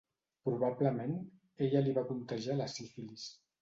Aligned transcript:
Probablement, 0.47 1.13
ella 1.69 1.87
li 1.87 1.97
va 2.01 2.07
contagiar 2.11 2.61
la 2.61 2.73
sífilis. 2.79 3.33